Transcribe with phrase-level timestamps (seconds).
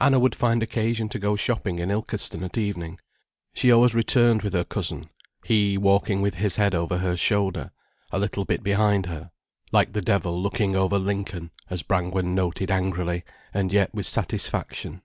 [0.00, 2.98] Anna would find occasion to go shopping in Ilkeston at evening.
[3.52, 5.04] She always returned with her cousin;
[5.44, 7.70] he walking with his head over her shoulder,
[8.10, 9.30] a little bit behind her,
[9.70, 15.02] like the Devil looking over Lincoln, as Brangwen noted angrily and yet with satisfaction.